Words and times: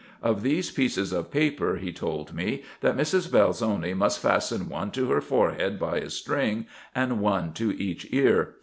Of 0.23 0.41
these 0.41 0.71
pieces 0.71 1.13
of 1.13 1.29
paper, 1.29 1.75
he 1.75 1.93
told 1.93 2.33
me, 2.33 2.63
that 2.79 2.97
Mrs. 2.97 3.31
Belzoni 3.31 3.93
must 3.93 4.19
fasten 4.19 4.67
one 4.67 4.89
to 4.89 5.11
her 5.11 5.21
forehead 5.21 5.77
by 5.77 5.99
a 5.99 6.09
string, 6.09 6.65
and 6.95 7.19
one 7.19 7.53
to 7.53 7.71
each 7.79 8.07
ear. 8.11 8.55